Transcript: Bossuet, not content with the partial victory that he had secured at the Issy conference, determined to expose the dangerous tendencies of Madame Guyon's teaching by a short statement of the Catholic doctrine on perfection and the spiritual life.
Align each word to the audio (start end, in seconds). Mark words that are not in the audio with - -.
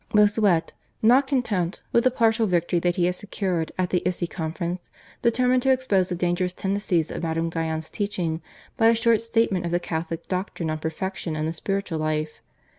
Bossuet, 0.09 0.73
not 1.03 1.27
content 1.27 1.83
with 1.91 2.03
the 2.05 2.09
partial 2.09 2.47
victory 2.47 2.79
that 2.79 2.95
he 2.95 3.05
had 3.05 3.13
secured 3.13 3.71
at 3.77 3.91
the 3.91 4.01
Issy 4.03 4.25
conference, 4.25 4.89
determined 5.21 5.61
to 5.61 5.71
expose 5.71 6.09
the 6.09 6.15
dangerous 6.15 6.53
tendencies 6.53 7.11
of 7.11 7.21
Madame 7.21 7.51
Guyon's 7.51 7.91
teaching 7.91 8.41
by 8.77 8.87
a 8.87 8.95
short 8.95 9.21
statement 9.21 9.63
of 9.63 9.71
the 9.71 9.79
Catholic 9.79 10.27
doctrine 10.27 10.71
on 10.71 10.79
perfection 10.79 11.35
and 11.35 11.47
the 11.47 11.53
spiritual 11.53 11.99
life. 11.99 12.41